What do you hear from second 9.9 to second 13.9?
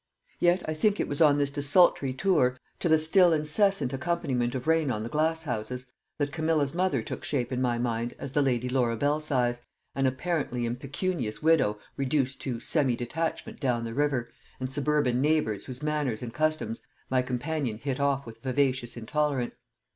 an apparently impecunious widow reduced to "semi detachment down